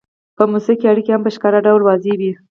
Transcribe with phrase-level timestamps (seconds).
[0.37, 2.31] په موسسه کې اړیکې هم په ښکاره ډول واضحې وي.